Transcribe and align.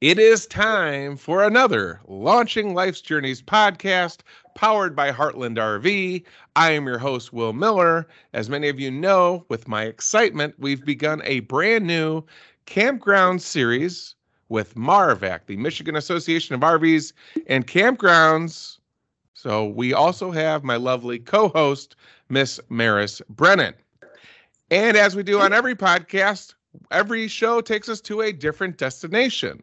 It 0.00 0.20
is 0.20 0.46
time 0.46 1.16
for 1.16 1.42
another 1.42 2.00
Launching 2.06 2.72
Life's 2.72 3.00
Journeys 3.00 3.42
podcast 3.42 4.20
powered 4.54 4.94
by 4.94 5.10
Heartland 5.10 5.56
RV. 5.56 6.22
I 6.54 6.70
am 6.70 6.86
your 6.86 6.98
host, 6.98 7.32
Will 7.32 7.52
Miller. 7.52 8.06
As 8.32 8.48
many 8.48 8.68
of 8.68 8.78
you 8.78 8.92
know, 8.92 9.44
with 9.48 9.66
my 9.66 9.86
excitement, 9.86 10.54
we've 10.56 10.84
begun 10.84 11.20
a 11.24 11.40
brand 11.40 11.84
new 11.84 12.22
campground 12.64 13.42
series 13.42 14.14
with 14.48 14.76
MARVAC, 14.76 15.46
the 15.46 15.56
Michigan 15.56 15.96
Association 15.96 16.54
of 16.54 16.60
RVs 16.60 17.12
and 17.48 17.66
Campgrounds. 17.66 18.78
So 19.34 19.66
we 19.66 19.94
also 19.94 20.30
have 20.30 20.62
my 20.62 20.76
lovely 20.76 21.18
co 21.18 21.48
host, 21.48 21.96
Miss 22.28 22.60
Maris 22.68 23.20
Brennan. 23.30 23.74
And 24.70 24.96
as 24.96 25.16
we 25.16 25.24
do 25.24 25.40
on 25.40 25.52
every 25.52 25.74
podcast, 25.74 26.54
every 26.92 27.26
show 27.26 27.60
takes 27.60 27.88
us 27.88 28.00
to 28.02 28.20
a 28.20 28.30
different 28.30 28.76
destination. 28.78 29.60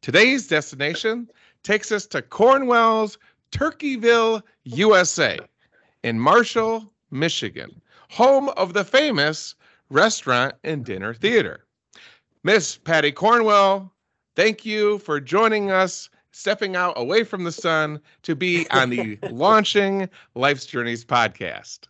Today's 0.00 0.46
destination 0.46 1.28
takes 1.62 1.90
us 1.90 2.06
to 2.06 2.22
Cornwell's 2.22 3.18
Turkeyville, 3.50 4.42
USA, 4.64 5.38
in 6.02 6.20
Marshall, 6.20 6.92
Michigan, 7.10 7.80
home 8.10 8.48
of 8.50 8.74
the 8.74 8.84
famous 8.84 9.54
restaurant 9.90 10.54
and 10.64 10.84
dinner 10.84 11.14
theater. 11.14 11.64
Miss 12.44 12.76
Patty 12.76 13.10
Cornwell, 13.10 13.92
thank 14.36 14.64
you 14.64 14.98
for 15.00 15.20
joining 15.20 15.70
us, 15.70 16.08
stepping 16.30 16.76
out 16.76 16.94
away 16.96 17.24
from 17.24 17.44
the 17.44 17.52
sun 17.52 18.00
to 18.22 18.36
be 18.36 18.68
on 18.70 18.90
the 18.90 19.18
Launching 19.30 20.08
Life's 20.34 20.66
Journeys 20.66 21.04
podcast. 21.04 21.80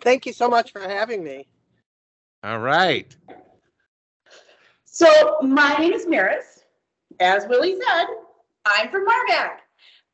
Thank 0.00 0.26
you 0.26 0.32
so 0.32 0.48
much 0.48 0.70
for 0.72 0.80
having 0.80 1.24
me. 1.24 1.46
All 2.42 2.58
right. 2.58 3.16
So, 4.84 5.38
my 5.40 5.74
name 5.76 5.94
is 5.94 6.06
Maris 6.06 6.63
as 7.20 7.46
Willie 7.48 7.76
said, 7.76 8.06
I'm 8.64 8.88
from 8.88 9.06
MARVAC. 9.06 9.58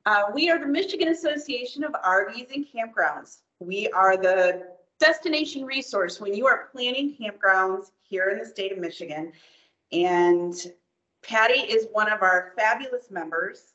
Uh, 0.06 0.23
we 0.34 0.51
are 0.51 0.59
the 0.59 0.66
Michigan 0.66 1.09
Association 1.09 1.84
of 1.84 1.92
RVs 1.92 2.54
and 2.54 2.66
Campgrounds. 2.66 3.38
We 3.60 3.88
are 3.88 4.16
the 4.16 4.66
destination 4.98 5.65
resource 5.65 6.20
when 6.20 6.34
you 6.34 6.46
are 6.46 6.68
planning 6.73 7.16
campgrounds 7.20 7.90
here 8.02 8.30
in 8.30 8.38
the 8.38 8.46
state 8.46 8.73
of 8.73 8.79
Michigan. 8.79 9.32
And 9.92 10.54
Patty 11.23 11.60
is 11.60 11.88
one 11.92 12.10
of 12.10 12.23
our 12.23 12.52
fabulous 12.57 13.10
members, 13.10 13.74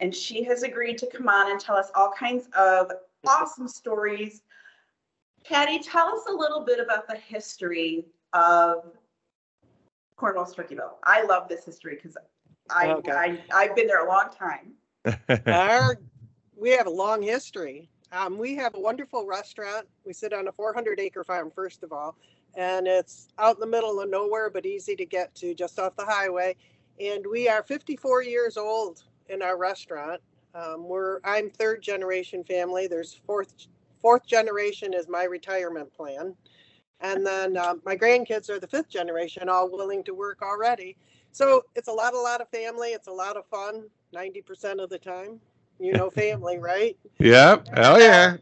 and 0.00 0.14
she 0.14 0.42
has 0.44 0.62
agreed 0.62 0.98
to 0.98 1.06
come 1.06 1.28
on 1.28 1.50
and 1.50 1.60
tell 1.60 1.76
us 1.76 1.90
all 1.94 2.12
kinds 2.18 2.48
of 2.56 2.90
awesome 3.26 3.68
stories. 3.68 4.42
Patty, 5.44 5.78
tell 5.78 6.08
us 6.08 6.26
a 6.28 6.32
little 6.32 6.60
bit 6.64 6.80
about 6.80 7.06
the 7.08 7.16
history 7.16 8.06
of 8.32 8.92
Cornwell's 10.16 10.54
Turkeyville. 10.54 10.94
I 11.04 11.22
love 11.24 11.48
this 11.48 11.64
history 11.64 11.96
because 11.96 12.16
I, 12.70 12.88
okay. 12.88 13.12
I, 13.12 13.38
I've 13.54 13.76
been 13.76 13.86
there 13.86 14.04
a 14.04 14.08
long 14.08 14.28
time. 14.36 14.72
Our, 15.46 15.98
we 16.56 16.70
have 16.70 16.86
a 16.86 16.90
long 16.90 17.22
history. 17.22 17.88
Um, 18.12 18.38
we 18.38 18.54
have 18.56 18.74
a 18.74 18.80
wonderful 18.80 19.26
restaurant. 19.26 19.86
We 20.04 20.12
sit 20.12 20.32
on 20.32 20.48
a 20.48 20.52
400 20.52 21.00
acre 21.00 21.24
farm, 21.24 21.50
first 21.54 21.82
of 21.82 21.92
all, 21.92 22.16
and 22.54 22.86
it's 22.86 23.28
out 23.38 23.56
in 23.56 23.60
the 23.60 23.66
middle 23.66 24.00
of 24.00 24.08
nowhere, 24.08 24.48
but 24.50 24.64
easy 24.64 24.96
to 24.96 25.04
get 25.04 25.34
to 25.36 25.54
just 25.54 25.78
off 25.78 25.96
the 25.96 26.04
highway. 26.04 26.56
And 27.00 27.24
we 27.30 27.48
are 27.48 27.62
54 27.62 28.22
years 28.22 28.56
old 28.56 29.02
in 29.28 29.42
our 29.42 29.58
restaurant. 29.58 30.20
Um, 30.54 30.88
we're 30.88 31.20
I'm 31.24 31.50
third 31.50 31.82
generation 31.82 32.42
family. 32.44 32.86
There's 32.86 33.20
fourth 33.26 33.52
fourth 34.00 34.26
generation 34.26 34.94
is 34.94 35.08
my 35.08 35.24
retirement 35.24 35.92
plan, 35.92 36.34
and 37.00 37.26
then 37.26 37.56
uh, 37.56 37.74
my 37.84 37.96
grandkids 37.96 38.48
are 38.48 38.58
the 38.58 38.66
fifth 38.66 38.88
generation, 38.88 39.48
all 39.50 39.70
willing 39.70 40.02
to 40.04 40.14
work 40.14 40.40
already. 40.40 40.96
So 41.36 41.66
it's 41.74 41.88
a 41.88 41.92
lot, 41.92 42.14
a 42.14 42.18
lot 42.18 42.40
of 42.40 42.48
family. 42.48 42.88
It's 42.92 43.08
a 43.08 43.12
lot 43.12 43.36
of 43.36 43.44
fun. 43.48 43.90
Ninety 44.10 44.40
percent 44.40 44.80
of 44.80 44.88
the 44.88 44.98
time, 44.98 45.38
you 45.78 45.92
know, 45.92 46.08
family, 46.24 46.56
right? 46.56 46.96
Yep. 47.18 47.68
Oh, 47.76 47.98
yeah. 47.98 48.38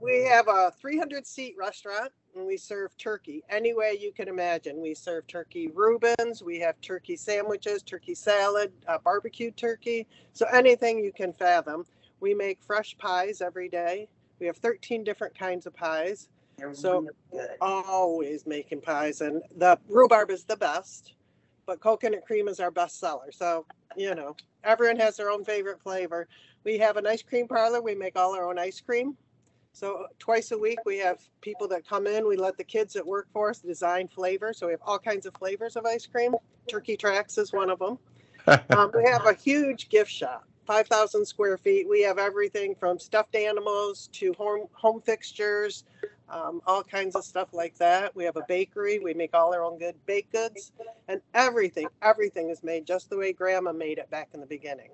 we 0.00 0.22
have 0.26 0.46
a 0.46 0.72
300 0.80 1.26
seat 1.26 1.56
restaurant 1.58 2.12
and 2.36 2.46
we 2.46 2.56
serve 2.56 2.96
turkey 2.96 3.42
any 3.50 3.74
way 3.74 3.98
you 4.00 4.12
can 4.12 4.28
imagine. 4.28 4.80
We 4.80 4.94
serve 4.94 5.26
turkey 5.26 5.72
Reubens, 5.74 6.40
we 6.40 6.60
have 6.60 6.80
turkey 6.80 7.16
sandwiches, 7.16 7.82
turkey 7.82 8.14
salad, 8.14 8.70
uh, 8.86 8.98
barbecued 8.98 9.56
turkey. 9.56 10.06
So 10.32 10.46
anything 10.52 11.02
you 11.02 11.12
can 11.12 11.32
fathom. 11.32 11.84
We 12.20 12.32
make 12.32 12.62
fresh 12.62 12.96
pies 12.96 13.40
every 13.40 13.68
day. 13.68 14.06
We 14.38 14.46
have 14.46 14.58
13 14.58 15.02
different 15.02 15.36
kinds 15.36 15.66
of 15.66 15.74
pies. 15.74 16.28
They're 16.58 16.74
so 16.74 17.08
really 17.32 17.48
always 17.60 18.46
making 18.46 18.82
pies, 18.82 19.20
and 19.20 19.42
the 19.56 19.78
rhubarb 19.88 20.30
is 20.30 20.44
the 20.44 20.56
best 20.56 21.14
but 21.70 21.78
coconut 21.78 22.26
cream 22.26 22.48
is 22.48 22.58
our 22.58 22.72
best 22.72 22.98
seller. 22.98 23.30
So, 23.30 23.64
you 23.96 24.16
know, 24.16 24.34
everyone 24.64 24.96
has 24.96 25.16
their 25.16 25.30
own 25.30 25.44
favorite 25.44 25.80
flavor. 25.80 26.26
We 26.64 26.78
have 26.78 26.96
an 26.96 27.06
ice 27.06 27.22
cream 27.22 27.46
parlor. 27.46 27.80
We 27.80 27.94
make 27.94 28.18
all 28.18 28.34
our 28.34 28.50
own 28.50 28.58
ice 28.58 28.80
cream. 28.80 29.16
So 29.72 30.06
twice 30.18 30.50
a 30.50 30.58
week 30.58 30.80
we 30.84 30.98
have 30.98 31.20
people 31.42 31.68
that 31.68 31.88
come 31.88 32.08
in. 32.08 32.26
We 32.26 32.36
let 32.36 32.56
the 32.56 32.64
kids 32.64 32.92
that 32.94 33.06
work 33.06 33.28
for 33.32 33.50
us 33.50 33.60
design 33.60 34.08
flavors. 34.08 34.58
So 34.58 34.66
we 34.66 34.72
have 34.72 34.80
all 34.84 34.98
kinds 34.98 35.26
of 35.26 35.34
flavors 35.34 35.76
of 35.76 35.86
ice 35.86 36.06
cream. 36.06 36.34
Turkey 36.68 36.96
Tracks 36.96 37.38
is 37.38 37.52
one 37.52 37.70
of 37.70 37.78
them. 37.78 37.96
um, 38.70 38.90
we 38.92 39.04
have 39.04 39.26
a 39.26 39.34
huge 39.34 39.90
gift 39.90 40.10
shop, 40.10 40.42
5,000 40.66 41.24
square 41.24 41.56
feet. 41.56 41.88
We 41.88 42.02
have 42.02 42.18
everything 42.18 42.74
from 42.74 42.98
stuffed 42.98 43.36
animals 43.36 44.08
to 44.14 44.32
home 44.32 44.66
home 44.72 45.02
fixtures, 45.02 45.84
um, 46.30 46.60
all 46.66 46.82
kinds 46.82 47.16
of 47.16 47.24
stuff 47.24 47.48
like 47.52 47.76
that. 47.78 48.14
We 48.14 48.24
have 48.24 48.36
a 48.36 48.44
bakery. 48.48 48.98
We 48.98 49.14
make 49.14 49.34
all 49.34 49.54
our 49.54 49.62
own 49.62 49.78
good 49.78 49.94
baked 50.06 50.32
goods, 50.32 50.72
and 51.08 51.20
everything, 51.34 51.88
everything 52.02 52.50
is 52.50 52.62
made 52.62 52.86
just 52.86 53.10
the 53.10 53.16
way 53.16 53.32
Grandma 53.32 53.72
made 53.72 53.98
it 53.98 54.10
back 54.10 54.30
in 54.34 54.40
the 54.40 54.46
beginning. 54.46 54.90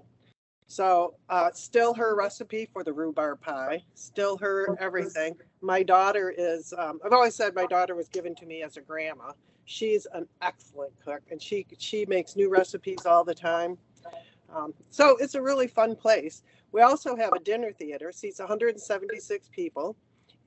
So, 0.68 1.14
uh, 1.28 1.50
still 1.52 1.94
her 1.94 2.16
recipe 2.16 2.68
for 2.72 2.82
the 2.82 2.92
rhubarb 2.92 3.40
pie, 3.40 3.84
still 3.94 4.36
her 4.38 4.76
everything. 4.80 5.36
My 5.60 5.82
daughter 5.82 6.34
is, 6.36 6.74
um, 6.76 7.00
I've 7.04 7.12
always 7.12 7.36
said 7.36 7.54
my 7.54 7.66
daughter 7.66 7.94
was 7.94 8.08
given 8.08 8.34
to 8.36 8.46
me 8.46 8.62
as 8.62 8.76
a 8.76 8.80
grandma. 8.80 9.32
She's 9.64 10.06
an 10.12 10.26
excellent 10.42 10.92
cook 11.04 11.22
and 11.30 11.40
she, 11.40 11.66
she 11.78 12.04
makes 12.06 12.36
new 12.36 12.50
recipes 12.50 13.06
all 13.06 13.24
the 13.24 13.34
time. 13.34 13.78
Um, 14.54 14.74
so, 14.90 15.16
it's 15.18 15.36
a 15.36 15.42
really 15.42 15.68
fun 15.68 15.94
place. 15.94 16.42
We 16.72 16.82
also 16.82 17.16
have 17.16 17.32
a 17.32 17.40
dinner 17.40 17.72
theater, 17.72 18.10
seats 18.12 18.40
176 18.40 19.48
people. 19.50 19.96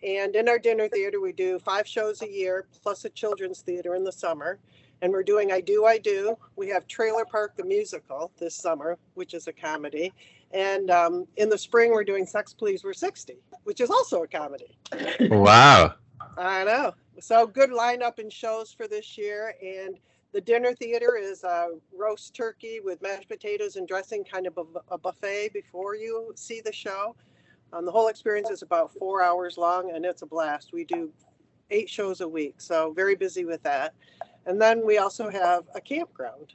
And 0.03 0.35
in 0.35 0.47
our 0.47 0.59
dinner 0.59 0.87
theater, 0.87 1.19
we 1.19 1.33
do 1.33 1.59
five 1.59 1.87
shows 1.87 2.21
a 2.21 2.31
year 2.31 2.67
plus 2.81 3.05
a 3.05 3.09
children's 3.09 3.61
theater 3.61 3.95
in 3.95 4.03
the 4.03 4.11
summer. 4.11 4.59
And 5.01 5.11
we're 5.11 5.23
doing 5.23 5.51
I 5.51 5.61
Do, 5.61 5.85
I 5.85 5.97
Do. 5.97 6.37
We 6.55 6.67
have 6.69 6.87
Trailer 6.87 7.25
Park 7.25 7.55
the 7.55 7.63
Musical 7.63 8.31
this 8.37 8.55
summer, 8.55 8.97
which 9.13 9.33
is 9.33 9.47
a 9.47 9.53
comedy. 9.53 10.13
And 10.51 10.89
um, 10.89 11.27
in 11.37 11.49
the 11.49 11.57
spring, 11.57 11.91
we're 11.91 12.03
doing 12.03 12.25
Sex 12.25 12.53
Please 12.53 12.83
We're 12.83 12.93
60, 12.93 13.35
which 13.63 13.81
is 13.81 13.89
also 13.89 14.23
a 14.23 14.27
comedy. 14.27 14.77
Wow. 15.29 15.93
I 16.37 16.63
know. 16.63 16.93
So 17.19 17.45
good 17.45 17.69
lineup 17.69 18.19
in 18.19 18.29
shows 18.29 18.73
for 18.73 18.87
this 18.87 19.17
year. 19.17 19.55
And 19.61 19.97
the 20.31 20.41
dinner 20.41 20.73
theater 20.73 21.17
is 21.19 21.43
a 21.43 21.69
roast 21.97 22.35
turkey 22.35 22.79
with 22.83 23.01
mashed 23.01 23.27
potatoes 23.27 23.75
and 23.75 23.87
dressing, 23.87 24.23
kind 24.23 24.47
of 24.47 24.57
a, 24.57 24.93
a 24.93 24.97
buffet 24.97 25.51
before 25.53 25.95
you 25.95 26.31
see 26.35 26.61
the 26.61 26.71
show. 26.73 27.15
Um, 27.71 27.85
the 27.85 27.91
whole 27.91 28.07
experience 28.07 28.49
is 28.49 28.61
about 28.61 28.91
four 28.93 29.21
hours 29.21 29.57
long 29.57 29.91
and 29.93 30.05
it's 30.05 30.21
a 30.21 30.25
blast. 30.25 30.71
We 30.73 30.83
do 30.85 31.11
eight 31.69 31.89
shows 31.89 32.21
a 32.21 32.27
week, 32.27 32.55
so 32.57 32.93
very 32.93 33.15
busy 33.15 33.45
with 33.45 33.61
that. 33.63 33.93
And 34.45 34.59
then 34.59 34.85
we 34.85 34.97
also 34.97 35.29
have 35.29 35.65
a 35.75 35.81
campground. 35.81 36.53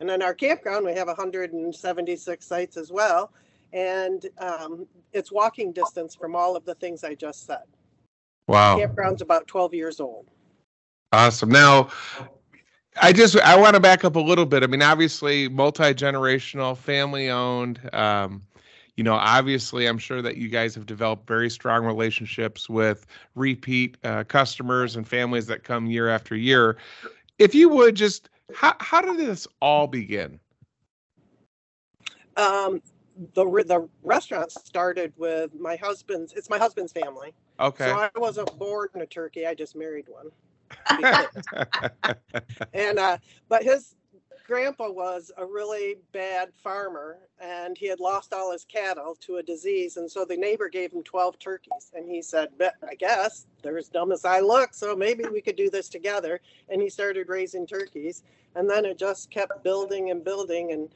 And 0.00 0.10
in 0.10 0.22
our 0.22 0.34
campground, 0.34 0.86
we 0.86 0.94
have 0.94 1.08
176 1.08 2.46
sites 2.46 2.76
as 2.76 2.90
well. 2.92 3.32
And 3.72 4.26
um, 4.38 4.86
it's 5.12 5.32
walking 5.32 5.72
distance 5.72 6.14
from 6.14 6.36
all 6.36 6.56
of 6.56 6.64
the 6.64 6.74
things 6.76 7.04
I 7.04 7.14
just 7.14 7.46
said. 7.46 7.62
Wow. 8.48 8.76
The 8.76 8.86
campground's 8.86 9.22
about 9.22 9.46
12 9.46 9.74
years 9.74 10.00
old. 10.00 10.26
Awesome. 11.12 11.50
Now, 11.50 11.88
I 13.00 13.12
just 13.12 13.38
I 13.40 13.56
want 13.56 13.74
to 13.74 13.80
back 13.80 14.04
up 14.04 14.16
a 14.16 14.20
little 14.20 14.46
bit. 14.46 14.62
I 14.62 14.66
mean, 14.66 14.82
obviously, 14.82 15.48
multi 15.48 15.94
generational, 15.94 16.76
family 16.76 17.30
owned. 17.30 17.80
Um, 17.92 18.42
you 18.96 19.04
know, 19.04 19.14
obviously, 19.14 19.86
I'm 19.86 19.98
sure 19.98 20.20
that 20.20 20.36
you 20.36 20.48
guys 20.48 20.74
have 20.74 20.86
developed 20.86 21.26
very 21.26 21.48
strong 21.48 21.84
relationships 21.84 22.68
with 22.68 23.06
repeat 23.34 23.96
uh, 24.04 24.24
customers 24.24 24.96
and 24.96 25.08
families 25.08 25.46
that 25.46 25.64
come 25.64 25.86
year 25.86 26.08
after 26.08 26.36
year. 26.36 26.76
If 27.38 27.54
you 27.54 27.68
would 27.70 27.94
just, 27.94 28.28
how, 28.54 28.74
how 28.80 29.00
did 29.00 29.16
this 29.16 29.48
all 29.60 29.86
begin? 29.86 30.38
Um, 32.36 32.82
the 33.34 33.44
the 33.44 33.88
restaurant 34.02 34.52
started 34.52 35.12
with 35.16 35.54
my 35.54 35.76
husband's. 35.76 36.32
It's 36.32 36.48
my 36.48 36.58
husband's 36.58 36.92
family. 36.92 37.34
Okay. 37.60 37.86
So 37.86 37.98
I 37.98 38.10
wasn't 38.16 38.58
born 38.58 38.88
a 38.94 39.06
turkey. 39.06 39.46
I 39.46 39.54
just 39.54 39.76
married 39.76 40.06
one. 40.08 40.30
and 42.72 42.98
uh, 42.98 43.18
but 43.48 43.62
his 43.62 43.94
grandpa 44.46 44.90
was 44.90 45.30
a 45.36 45.44
really 45.44 45.96
bad 46.12 46.50
farmer 46.54 47.18
and 47.40 47.76
he 47.76 47.86
had 47.88 48.00
lost 48.00 48.32
all 48.32 48.52
his 48.52 48.64
cattle 48.64 49.16
to 49.20 49.36
a 49.36 49.42
disease. 49.42 49.96
And 49.96 50.10
so 50.10 50.24
the 50.24 50.36
neighbor 50.36 50.68
gave 50.68 50.92
him 50.92 51.02
12 51.02 51.38
turkeys. 51.38 51.90
And 51.94 52.08
he 52.08 52.22
said, 52.22 52.50
I 52.88 52.94
guess 52.94 53.46
they're 53.62 53.78
as 53.78 53.88
dumb 53.88 54.12
as 54.12 54.24
I 54.24 54.40
look. 54.40 54.74
So 54.74 54.94
maybe 54.96 55.24
we 55.24 55.40
could 55.40 55.56
do 55.56 55.70
this 55.70 55.88
together. 55.88 56.40
And 56.68 56.80
he 56.82 56.88
started 56.88 57.28
raising 57.28 57.66
turkeys. 57.66 58.22
And 58.54 58.68
then 58.68 58.84
it 58.84 58.98
just 58.98 59.30
kept 59.30 59.62
building 59.64 60.10
and 60.10 60.24
building. 60.24 60.72
And 60.72 60.88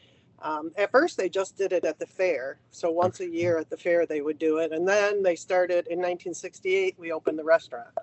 Um, 0.43 0.71
at 0.77 0.91
first, 0.91 1.17
they 1.17 1.31
just 1.31 1.57
did 1.57 1.73
it 1.73 1.87
at 1.87 1.99
the 1.99 2.07
fair. 2.07 2.59
So 2.71 2.91
once 2.91 3.21
a 3.21 3.27
year 3.29 3.57
at 3.57 3.71
the 3.71 3.77
fair, 3.77 4.05
they 4.05 4.21
would 4.21 4.39
do 4.39 4.59
it. 4.59 4.71
And 4.71 4.87
then 4.87 5.23
they 5.23 5.35
started 5.35 5.87
in 5.87 5.99
1968, 5.99 6.95
we 6.99 7.11
opened 7.11 7.39
the 7.39 7.45
restaurant. 7.45 7.95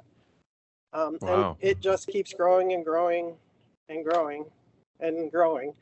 Um, 0.93 1.19
Wow. 1.21 1.57
And 1.61 1.69
it 1.69 1.79
just 1.79 2.07
keeps 2.07 2.33
growing 2.33 2.73
and 2.73 2.83
growing 2.83 3.35
and 3.87 4.03
growing 4.03 4.45
and 4.99 5.31
growing. 5.31 5.73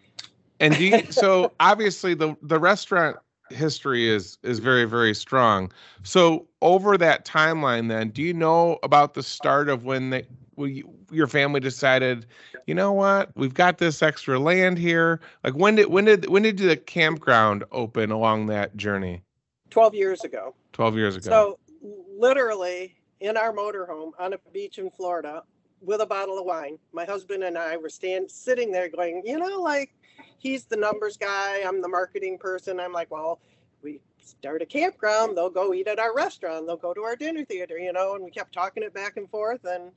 And 0.60 0.76
do 0.76 0.86
you, 0.86 1.04
so 1.12 1.52
obviously 1.60 2.14
the 2.14 2.36
the 2.42 2.60
restaurant 2.60 3.18
history 3.50 4.08
is 4.10 4.38
is 4.44 4.60
very 4.60 4.86
very 4.86 5.14
strong. 5.14 5.72
So 6.04 6.48
over 6.62 6.98
that 6.98 7.26
timeline, 7.26 7.90
then, 7.90 8.10
do 8.10 8.22
you 8.22 8.34
know 8.34 8.80
about 8.84 9.14
the 9.14 9.24
start 9.24 9.70
of 9.70 9.84
when 9.84 10.12
they 10.12 10.26
when 10.56 10.76
you, 10.76 10.90
your 11.12 11.28
family 11.28 11.60
decided, 11.60 12.26
you 12.68 12.76
know 12.76 12.92
what, 12.92 13.32
we've 13.36 13.54
got 13.54 13.78
this 13.78 14.02
extra 14.02 14.40
land 14.40 14.78
here? 14.78 15.20
Like 15.44 15.54
when 15.54 15.76
did 15.76 15.88
when 15.88 16.06
did 16.06 16.30
when 16.30 16.44
did 16.44 16.58
the 16.58 16.78
campground 16.78 17.64
open 17.72 18.12
along 18.12 18.48
that 18.48 18.76
journey? 18.78 19.24
12 19.70 19.96
years 19.96 20.24
ago. 20.24 20.54
Twelve 20.74 20.96
years 20.96 21.16
ago. 21.16 21.30
So 21.30 21.60
literally 21.82 22.96
in 23.20 23.38
our 23.38 23.54
motorhome 23.54 24.12
on 24.20 24.34
a 24.34 24.38
beach 24.52 24.78
in 24.78 24.90
Florida 24.90 25.44
with 25.82 26.02
a 26.02 26.06
bottle 26.06 26.38
of 26.38 26.46
wine, 26.46 26.78
my 26.94 27.06
husband 27.06 27.44
and 27.44 27.58
I 27.58 27.78
were 27.78 27.90
stand 27.90 28.30
sitting 28.30 28.72
there 28.72 28.90
going, 28.90 29.24
you 29.26 29.38
know, 29.40 29.62
like 29.62 29.94
he's 30.38 30.66
the 30.66 30.78
numbers 30.78 31.18
guy, 31.18 31.62
I'm 31.66 31.82
the 31.82 31.90
marketing 31.90 32.38
person. 32.38 32.80
I'm 32.80 32.94
like, 32.94 33.12
well, 33.12 33.40
we 33.82 34.00
start 34.24 34.62
a 34.62 34.66
campground, 34.66 35.36
they'll 35.36 35.50
go 35.50 35.74
eat 35.74 35.88
at 35.88 36.00
our 36.00 36.16
restaurant, 36.16 36.68
they'll 36.68 36.78
go 36.78 36.94
to 36.94 37.02
our 37.02 37.16
dinner 37.16 37.44
theater, 37.44 37.78
you 37.78 37.92
know, 37.92 38.16
and 38.16 38.24
we 38.24 38.32
kept 38.32 38.54
talking 38.54 38.84
it 38.84 38.94
back 38.94 39.18
and 39.18 39.30
forth 39.30 39.66
and 39.66 39.92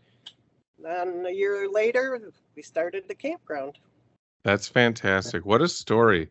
then 0.83 1.25
a 1.27 1.31
year 1.31 1.69
later 1.71 2.33
we 2.57 2.63
started 2.63 3.05
the 3.07 3.15
campground. 3.15 3.79
That's 4.43 4.69
fantastic. 4.69 5.47
What 5.47 5.63
a 5.63 5.69
story. 5.69 6.31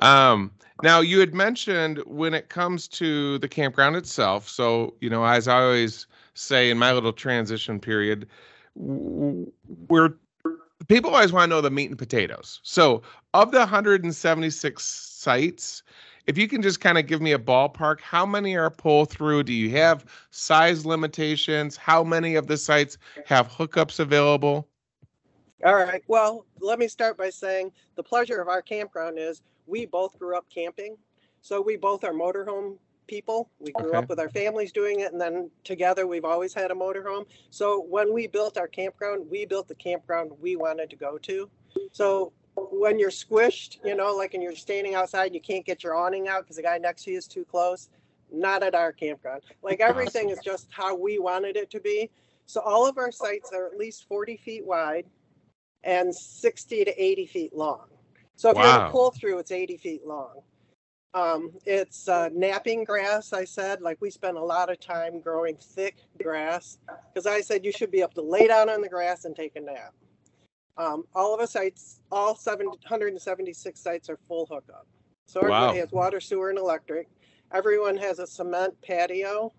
Um, 0.00 0.52
now 0.82 1.00
you 1.00 1.20
had 1.20 1.34
mentioned 1.34 1.98
when 2.06 2.34
it 2.34 2.48
comes 2.48 2.88
to 2.88 3.38
the 3.38 3.48
campground 3.48 3.96
itself. 3.96 4.48
So, 4.48 4.94
you 5.00 5.10
know, 5.10 5.24
as 5.24 5.48
I 5.48 5.62
always 5.62 6.06
say 6.34 6.70
in 6.70 6.78
my 6.78 6.92
little 6.92 7.12
transition 7.12 7.80
period, 7.80 8.28
we're 8.76 10.14
people 10.88 11.10
always 11.10 11.32
want 11.32 11.50
to 11.50 11.56
know 11.56 11.60
the 11.60 11.70
meat 11.70 11.90
and 11.90 11.98
potatoes. 11.98 12.60
So, 12.62 13.02
of 13.34 13.50
the 13.50 13.58
176 13.58 14.84
sites, 14.84 15.82
if 16.26 16.36
you 16.36 16.48
can 16.48 16.62
just 16.62 16.80
kind 16.80 16.98
of 16.98 17.06
give 17.06 17.20
me 17.20 17.32
a 17.32 17.38
ballpark, 17.38 18.00
how 18.00 18.26
many 18.26 18.56
are 18.56 18.70
pull 18.70 19.04
through? 19.04 19.44
Do 19.44 19.52
you 19.52 19.70
have 19.70 20.04
size 20.30 20.84
limitations? 20.84 21.76
How 21.76 22.02
many 22.02 22.34
of 22.34 22.46
the 22.46 22.56
sites 22.56 22.98
have 23.24 23.48
hookups 23.48 24.00
available? 24.00 24.68
All 25.64 25.74
right. 25.74 26.02
Well, 26.06 26.44
let 26.60 26.78
me 26.78 26.88
start 26.88 27.16
by 27.16 27.30
saying 27.30 27.72
the 27.94 28.02
pleasure 28.02 28.40
of 28.40 28.48
our 28.48 28.60
campground 28.60 29.18
is 29.18 29.42
we 29.66 29.86
both 29.86 30.18
grew 30.18 30.36
up 30.36 30.46
camping. 30.52 30.96
So 31.40 31.60
we 31.60 31.76
both 31.76 32.04
are 32.04 32.12
motorhome 32.12 32.76
people. 33.06 33.50
We 33.58 33.72
grew 33.72 33.88
Okay. 33.88 33.98
up 33.98 34.08
with 34.08 34.20
our 34.20 34.28
families 34.28 34.72
doing 34.72 35.00
it, 35.00 35.12
and 35.12 35.20
then 35.20 35.50
together 35.64 36.06
we've 36.06 36.24
always 36.24 36.54
had 36.54 36.70
a 36.70 36.74
motorhome. 36.74 37.26
So 37.50 37.80
when 37.82 38.12
we 38.12 38.26
built 38.26 38.56
our 38.58 38.68
campground, 38.68 39.28
we 39.30 39.46
built 39.46 39.68
the 39.68 39.74
campground 39.74 40.32
we 40.40 40.56
wanted 40.56 40.90
to 40.90 40.96
go 40.96 41.18
to. 41.18 41.50
So 41.92 42.32
when 42.56 42.98
you're 42.98 43.10
squished, 43.10 43.78
you 43.84 43.94
know, 43.94 44.14
like 44.14 44.34
and 44.34 44.42
you're 44.42 44.54
standing 44.56 44.94
outside, 44.94 45.34
you 45.34 45.40
can't 45.40 45.64
get 45.64 45.82
your 45.84 45.94
awning 45.94 46.28
out 46.28 46.42
because 46.42 46.56
the 46.56 46.62
guy 46.62 46.78
next 46.78 47.04
to 47.04 47.12
you 47.12 47.18
is 47.18 47.26
too 47.26 47.44
close. 47.44 47.90
Not 48.32 48.62
at 48.62 48.74
our 48.74 48.92
campground. 48.92 49.42
Like 49.62 49.80
everything 49.82 50.30
is 50.30 50.40
just 50.40 50.68
how 50.72 50.94
we 50.96 51.18
wanted 51.18 51.56
it 51.56 51.70
to 51.70 51.80
be. 51.80 52.10
So 52.46 52.60
all 52.60 52.86
of 52.88 52.98
our 52.98 53.10
sites 53.12 53.52
are 53.52 53.66
at 53.66 53.76
least 53.78 54.06
40 54.08 54.36
feet 54.36 54.64
wide 54.64 55.06
and 55.84 56.14
60 56.14 56.84
to 56.84 57.02
80 57.02 57.26
feet 57.26 57.56
long. 57.56 57.86
So 58.36 58.50
if 58.50 58.56
you're 58.56 58.64
Wow. 58.64 58.78
going 58.78 58.90
pull 58.90 59.10
through, 59.12 59.38
it's 59.38 59.50
80 59.52 59.76
feet 59.78 60.06
long. 60.06 60.42
Um, 61.16 61.52
it's 61.64 62.08
uh, 62.08 62.28
napping 62.34 62.84
grass. 62.84 63.32
I 63.32 63.46
said, 63.46 63.80
like 63.80 63.96
we 64.02 64.10
spent 64.10 64.36
a 64.36 64.44
lot 64.44 64.70
of 64.70 64.78
time 64.78 65.18
growing 65.20 65.56
thick 65.56 65.96
grass 66.22 66.78
because 67.12 67.26
I 67.26 67.40
said 67.40 67.64
you 67.64 67.72
should 67.72 67.90
be 67.90 68.00
able 68.00 68.12
to 68.12 68.22
lay 68.22 68.46
down 68.48 68.68
on 68.68 68.82
the 68.82 68.88
grass 68.90 69.24
and 69.24 69.34
take 69.34 69.56
a 69.56 69.60
nap. 69.62 69.94
Um, 70.76 71.04
all 71.14 71.32
of 71.34 71.40
our 71.40 71.46
sites, 71.46 72.02
all 72.12 72.36
776 72.36 73.80
sites 73.80 74.10
are 74.10 74.18
full 74.28 74.46
hookup. 74.46 74.86
So 75.26 75.40
everybody 75.40 75.76
Wow. 75.76 75.80
has 75.80 75.90
water, 75.90 76.20
sewer, 76.20 76.50
and 76.50 76.58
electric. 76.58 77.08
Everyone 77.52 77.96
has 77.96 78.18
a 78.18 78.26
cement 78.26 78.74
patio, 78.82 79.54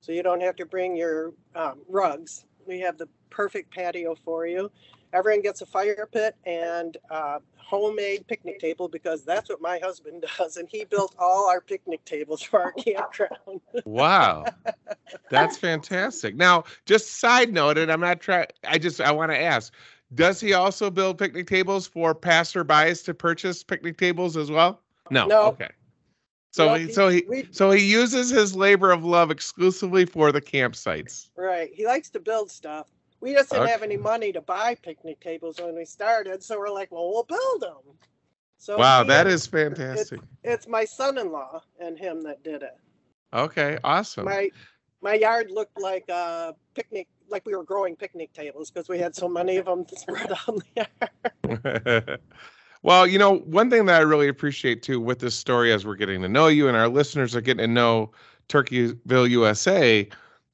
so 0.00 0.12
you 0.12 0.22
don't 0.22 0.40
have 0.40 0.56
to 0.56 0.64
bring 0.66 0.96
your 0.96 1.34
um, 1.54 1.82
rugs. 1.88 2.46
We 2.66 2.80
have 2.80 2.96
the 2.96 3.08
perfect 3.30 3.74
patio 3.74 4.14
for 4.24 4.46
you. 4.46 4.70
Everyone 5.12 5.42
gets 5.42 5.60
a 5.60 5.66
fire 5.66 6.08
pit 6.10 6.34
and 6.46 6.96
uh, 7.10 7.38
homemade 7.56 8.26
picnic 8.28 8.58
table 8.58 8.88
because 8.88 9.24
that's 9.24 9.48
what 9.48 9.60
my 9.60 9.78
husband 9.82 10.24
does, 10.38 10.56
and 10.56 10.68
he 10.70 10.84
built 10.84 11.14
all 11.18 11.48
our 11.48 11.60
picnic 11.60 12.04
tables 12.04 12.42
for 12.42 12.62
our 12.62 12.72
campground. 12.72 13.60
Wow. 13.84 14.44
That's 15.30 15.56
fantastic. 15.56 16.34
Now, 16.36 16.64
just 16.86 17.18
side 17.20 17.52
note, 17.52 17.78
and 17.78 17.90
I'm 17.90 18.00
not 18.00 18.20
trying, 18.20 18.46
I 18.66 18.78
just, 18.78 19.00
I 19.00 19.10
want 19.12 19.30
to 19.32 19.40
ask, 19.40 19.72
does 20.14 20.40
he 20.40 20.52
also 20.52 20.90
build 20.90 21.16
picnic 21.18 21.46
tables 21.46 21.86
for 21.86 22.14
passerbys 22.14 23.04
to 23.06 23.14
purchase 23.14 23.62
picnic 23.62 23.96
tables 23.96 24.36
as 24.36 24.50
well? 24.50 24.80
No. 25.10 25.26
No. 25.26 25.42
Okay. 25.44 25.70
So, 26.50 26.66
No, 26.66 26.74
he, 26.74 26.86
he- 26.86 26.92
so 26.92 27.08
he, 27.08 27.24
we- 27.28 27.48
so 27.50 27.70
he 27.70 27.84
uses 27.84 28.28
his 28.30 28.54
labor 28.54 28.90
of 28.90 29.04
love 29.04 29.30
exclusively 29.30 30.04
for 30.04 30.32
the 30.32 30.40
campsites. 30.40 31.30
Right. 31.36 31.70
He 31.72 31.86
likes 31.86 32.10
to 32.10 32.20
build 32.20 32.50
stuff. 32.50 32.88
We 33.22 33.34
just 33.34 33.50
didn't 33.50 33.68
have 33.68 33.84
any 33.84 33.96
money 33.96 34.32
to 34.32 34.40
buy 34.40 34.74
picnic 34.74 35.20
tables 35.20 35.60
when 35.60 35.76
we 35.76 35.84
started, 35.84 36.42
so 36.42 36.58
we're 36.58 36.70
like, 36.70 36.90
well, 36.90 37.08
we'll 37.08 37.22
build 37.22 37.60
them. 37.60 37.94
So 38.58 38.76
Wow, 38.76 39.04
that 39.04 39.28
is 39.28 39.46
fantastic. 39.46 40.20
It's 40.42 40.66
my 40.66 40.84
son-in-law 40.84 41.62
and 41.80 41.96
him 41.96 42.22
that 42.22 42.42
did 42.42 42.64
it. 42.64 42.76
Okay, 43.32 43.78
awesome. 43.84 44.24
My 44.24 44.50
my 45.02 45.14
yard 45.14 45.52
looked 45.52 45.80
like 45.80 46.08
a 46.08 46.56
picnic, 46.74 47.06
like 47.28 47.46
we 47.46 47.54
were 47.54 47.62
growing 47.62 47.94
picnic 47.94 48.32
tables 48.32 48.72
because 48.72 48.88
we 48.88 48.98
had 48.98 49.14
so 49.14 49.28
many 49.28 49.56
of 49.56 49.66
them 49.66 49.84
spread 49.96 50.32
out 50.48 50.48
in 50.48 50.56
the 50.56 51.68
yard. 51.78 52.20
well, 52.82 53.06
you 53.06 53.20
know, 53.20 53.38
one 53.38 53.70
thing 53.70 53.86
that 53.86 54.00
I 54.00 54.04
really 54.04 54.28
appreciate 54.28 54.82
too 54.82 55.00
with 55.00 55.20
this 55.20 55.36
story 55.36 55.72
as 55.72 55.86
we're 55.86 55.94
getting 55.94 56.22
to 56.22 56.28
know 56.28 56.48
you 56.48 56.66
and 56.66 56.76
our 56.76 56.88
listeners 56.88 57.36
are 57.36 57.40
getting 57.40 57.66
to 57.66 57.72
know 57.72 58.10
Turkeyville, 58.48 59.30
USA, 59.30 60.08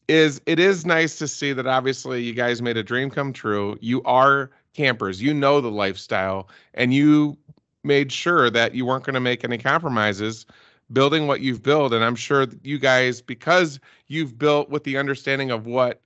is 0.09 0.41
it 0.47 0.59
is 0.59 0.87
nice 0.87 1.19
to 1.19 1.29
see 1.29 1.53
that 1.53 1.67
obviously 1.67 2.23
you 2.23 2.33
guys 2.33 2.63
made 2.63 2.77
a 2.77 2.83
dream 2.83 3.11
come 3.11 3.33
true. 3.33 3.77
You 3.81 4.03
are 4.05 4.51
campers, 4.75 5.23
you 5.23 5.35
know 5.35 5.61
the 5.61 5.71
lifestyle, 5.71 6.49
and 6.75 6.93
you 6.95 7.37
made 7.85 8.11
sure 8.11 8.51
that 8.51 8.75
you 8.75 8.85
weren't 8.87 9.05
going 9.05 9.15
to 9.15 9.21
make 9.21 9.45
any 9.45 9.59
compromises 9.59 10.47
building 10.93 11.27
what 11.27 11.41
you've 11.41 11.63
built. 11.63 11.93
And 11.93 12.03
I'm 12.03 12.17
sure 12.17 12.47
that 12.47 12.65
you 12.65 12.79
guys, 12.79 13.21
because 13.21 13.79
you've 14.07 14.39
built 14.39 14.71
with 14.71 14.85
the 14.85 14.97
understanding 14.97 15.51
of 15.51 15.67
what 15.67 16.01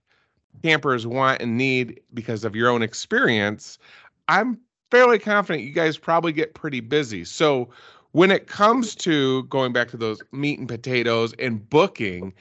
campers 0.62 1.06
want 1.06 1.40
and 1.40 1.56
need 1.56 2.00
because 2.12 2.44
of 2.44 2.56
your 2.56 2.68
own 2.68 2.82
experience, 2.82 3.78
I'm 4.28 4.58
fairly 4.90 5.18
confident 5.18 5.64
you 5.64 5.72
guys 5.72 5.96
probably 5.96 6.32
get 6.32 6.54
pretty 6.54 6.80
busy. 6.80 7.24
So 7.24 7.70
when 8.12 8.30
it 8.30 8.46
comes 8.46 8.94
to 8.96 9.44
going 9.44 9.72
back 9.72 9.88
to 9.88 9.96
those 9.96 10.20
meat 10.32 10.58
and 10.58 10.68
potatoes 10.68 11.32
and 11.38 11.68
booking, 11.70 12.32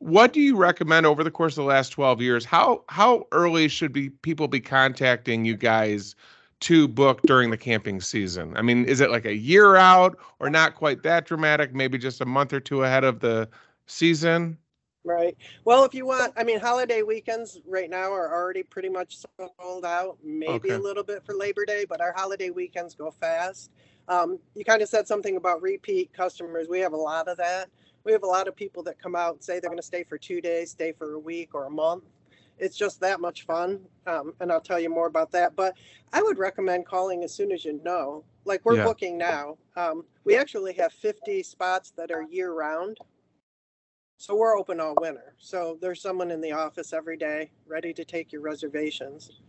what 0.00 0.32
do 0.32 0.40
you 0.40 0.56
recommend 0.56 1.06
over 1.06 1.24
the 1.24 1.30
course 1.30 1.54
of 1.54 1.64
the 1.64 1.68
last 1.68 1.90
12 1.90 2.20
years? 2.22 2.44
How 2.44 2.84
how 2.88 3.26
early 3.32 3.68
should 3.68 3.92
be 3.92 4.10
people 4.10 4.48
be 4.48 4.60
contacting 4.60 5.44
you 5.44 5.56
guys 5.56 6.14
to 6.60 6.88
book 6.88 7.24
during 7.26 7.50
the 7.50 7.56
camping 7.56 8.00
season? 8.00 8.56
I 8.56 8.62
mean, 8.62 8.84
is 8.84 9.00
it 9.00 9.10
like 9.10 9.24
a 9.24 9.34
year 9.34 9.76
out 9.76 10.18
or 10.40 10.50
not 10.50 10.74
quite 10.74 11.02
that 11.04 11.26
dramatic, 11.26 11.74
maybe 11.74 11.98
just 11.98 12.20
a 12.20 12.26
month 12.26 12.52
or 12.52 12.60
two 12.60 12.84
ahead 12.84 13.04
of 13.04 13.20
the 13.20 13.48
season? 13.86 14.58
Right. 15.04 15.36
Well, 15.64 15.84
if 15.84 15.94
you 15.94 16.04
want, 16.04 16.34
I 16.36 16.44
mean, 16.44 16.60
holiday 16.60 17.02
weekends 17.02 17.60
right 17.66 17.88
now 17.88 18.12
are 18.12 18.34
already 18.34 18.62
pretty 18.62 18.88
much 18.90 19.16
sold 19.58 19.84
out. 19.84 20.18
Maybe 20.22 20.48
Okay. 20.48 20.74
a 20.74 20.78
little 20.78 21.04
bit 21.04 21.24
for 21.24 21.34
Labor 21.34 21.64
Day, 21.64 21.86
but 21.88 22.00
our 22.00 22.12
holiday 22.12 22.50
weekends 22.50 22.94
go 22.94 23.10
fast. 23.10 23.70
Um, 24.08 24.38
you 24.54 24.64
kind 24.64 24.82
of 24.82 24.88
said 24.88 25.06
something 25.06 25.36
about 25.36 25.62
repeat 25.62 26.12
customers. 26.12 26.68
We 26.68 26.80
have 26.80 26.92
a 26.92 26.96
lot 26.96 27.28
of 27.28 27.36
that. 27.38 27.68
We 28.08 28.12
have 28.12 28.22
a 28.22 28.26
lot 28.26 28.48
of 28.48 28.56
people 28.56 28.82
that 28.84 28.98
come 28.98 29.14
out 29.14 29.34
and 29.34 29.44
say 29.44 29.60
they're 29.60 29.68
going 29.68 29.76
to 29.76 29.82
stay 29.82 30.02
for 30.02 30.16
two 30.16 30.40
days, 30.40 30.70
stay 30.70 30.92
for 30.92 31.12
a 31.12 31.18
week 31.18 31.50
or 31.52 31.66
a 31.66 31.70
month. 31.70 32.04
It's 32.58 32.74
just 32.74 33.00
that 33.00 33.20
much 33.20 33.44
fun. 33.44 33.80
Um, 34.06 34.32
and 34.40 34.50
I'll 34.50 34.62
tell 34.62 34.80
you 34.80 34.88
more 34.88 35.08
about 35.08 35.30
that. 35.32 35.54
But 35.54 35.76
I 36.14 36.22
would 36.22 36.38
recommend 36.38 36.86
calling 36.86 37.22
as 37.22 37.34
soon 37.34 37.52
as 37.52 37.66
you 37.66 37.78
know. 37.84 38.24
Like 38.46 38.64
we're 38.64 38.76
Yeah. 38.76 38.84
booking 38.84 39.18
now. 39.18 39.58
Um, 39.76 40.06
we 40.24 40.38
actually 40.38 40.72
have 40.72 40.90
50 40.94 41.42
spots 41.42 41.90
that 41.98 42.10
are 42.10 42.22
year 42.22 42.54
round. 42.54 42.96
So 44.16 44.34
we're 44.34 44.56
open 44.58 44.80
all 44.80 44.94
winter. 44.98 45.34
So 45.36 45.76
there's 45.82 46.00
someone 46.00 46.30
in 46.30 46.40
the 46.40 46.52
office 46.52 46.94
every 46.94 47.18
day 47.18 47.50
ready 47.66 47.92
to 47.92 48.06
take 48.06 48.32
your 48.32 48.40
reservations. 48.40 49.42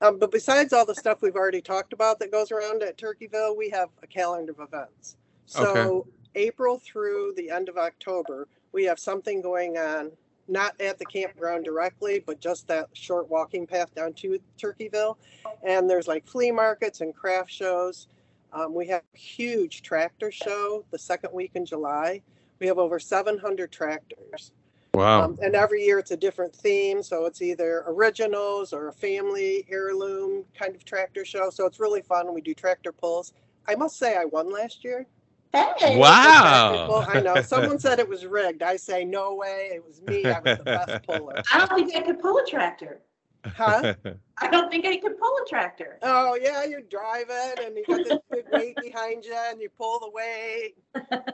Um, 0.00 0.18
but 0.18 0.30
besides 0.30 0.72
all 0.72 0.86
the 0.86 0.94
stuff 0.94 1.20
we've 1.20 1.36
already 1.36 1.60
talked 1.60 1.92
about 1.92 2.18
that 2.20 2.32
goes 2.32 2.50
around 2.50 2.82
at 2.82 2.96
Turkeyville, 2.96 3.54
we 3.58 3.68
have 3.68 3.90
a 4.02 4.06
calendar 4.06 4.52
of 4.52 4.60
events. 4.60 5.18
So 5.44 6.06
April 6.34 6.78
through 6.78 7.34
the 7.36 7.50
end 7.50 7.68
of 7.68 7.76
October, 7.76 8.48
we 8.72 8.84
have 8.84 8.98
something 8.98 9.40
going 9.40 9.76
on, 9.78 10.12
not 10.48 10.80
at 10.80 10.98
the 10.98 11.04
campground 11.04 11.64
directly, 11.64 12.22
but 12.24 12.40
just 12.40 12.66
that 12.68 12.88
short 12.92 13.28
walking 13.28 13.66
path 13.66 13.94
down 13.94 14.12
to 14.14 14.38
Turkeyville. 14.58 15.16
And 15.62 15.88
there's 15.88 16.08
like 16.08 16.26
flea 16.26 16.50
markets 16.50 17.00
and 17.00 17.14
craft 17.14 17.50
shows. 17.50 18.08
Um, 18.52 18.74
we 18.74 18.86
have 18.88 19.02
a 19.14 19.18
huge 19.18 19.82
tractor 19.82 20.30
show 20.30 20.84
the 20.90 20.98
second 20.98 21.32
week 21.32 21.52
in 21.54 21.64
July. 21.64 22.22
We 22.58 22.66
have 22.66 22.78
over 22.78 22.98
700 22.98 23.70
tractors. 23.70 24.52
Wow. 24.94 25.22
Um, 25.22 25.38
and 25.40 25.54
every 25.54 25.84
year 25.84 25.98
it's 25.98 26.10
a 26.10 26.16
different 26.16 26.54
theme. 26.54 27.02
So 27.02 27.26
it's 27.26 27.42
either 27.42 27.84
originals 27.86 28.72
or 28.72 28.88
a 28.88 28.92
family 28.92 29.64
heirloom 29.70 30.44
kind 30.58 30.74
of 30.74 30.84
tractor 30.84 31.24
show. 31.24 31.50
So 31.50 31.64
it's 31.64 31.78
really 31.78 32.02
fun. 32.02 32.34
We 32.34 32.40
do 32.40 32.54
tractor 32.54 32.92
pulls. 32.92 33.32
I 33.68 33.76
must 33.76 33.98
say, 33.98 34.16
I 34.16 34.24
won 34.24 34.52
last 34.52 34.82
year. 34.82 35.06
Hey. 35.52 35.98
Wow. 35.98 37.04
I 37.08 37.20
know. 37.20 37.42
Someone 37.42 37.78
said 37.78 37.98
it 37.98 38.08
was 38.08 38.24
rigged. 38.26 38.62
I 38.62 38.76
say, 38.76 39.04
no 39.04 39.34
way. 39.34 39.70
It 39.74 39.84
was 39.84 40.00
me. 40.02 40.24
I 40.24 40.38
was 40.40 40.58
the 40.58 40.64
best 40.64 41.02
puller. 41.06 41.42
I 41.52 41.66
don't 41.66 41.76
think 41.76 41.96
I 41.96 42.00
could 42.00 42.20
pull 42.20 42.38
a 42.38 42.46
tractor. 42.46 43.00
Huh? 43.44 43.94
I 44.38 44.48
don't 44.48 44.70
think 44.70 44.86
I 44.86 44.98
could 44.98 45.18
pull 45.18 45.34
a 45.44 45.48
tractor. 45.48 45.98
Oh, 46.02 46.38
yeah. 46.40 46.64
You 46.64 46.82
drive 46.88 47.26
it 47.30 47.58
and 47.58 47.76
you 47.76 47.84
got 47.86 48.04
this 48.04 48.18
big 48.30 48.44
weight 48.52 48.76
behind 48.76 49.24
you 49.24 49.34
and 49.34 49.60
you 49.60 49.70
pull 49.70 49.98
the 50.00 50.10
weight. 50.10 50.74